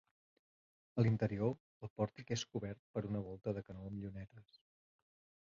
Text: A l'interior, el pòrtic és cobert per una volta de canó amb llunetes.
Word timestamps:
A 1.01 1.03
l'interior, 1.07 1.53
el 1.87 1.91
pòrtic 1.99 2.33
és 2.37 2.45
cobert 2.55 2.81
per 2.97 3.05
una 3.11 3.23
volta 3.29 3.55
de 3.59 3.65
canó 3.69 3.87
amb 3.93 4.01
llunetes. 4.07 4.59